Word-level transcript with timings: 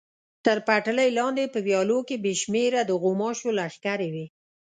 تر 0.45 0.57
پټلۍ 0.67 1.09
لاندې 1.19 1.43
په 1.53 1.59
ویالو 1.65 1.99
کې 2.07 2.15
بې 2.23 2.33
شمېره 2.41 2.81
د 2.85 2.91
غوماشو 3.01 3.49
لښکرې 3.57 4.09
وې. 4.13 4.25